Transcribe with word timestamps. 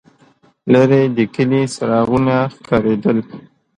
لرې 0.71 1.01
د 1.15 1.17
کلي 1.33 1.61
څراغونه 1.73 2.35
ښکارېدل. 2.55 3.17